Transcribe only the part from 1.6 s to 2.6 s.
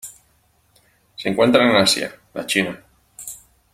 en Asia: la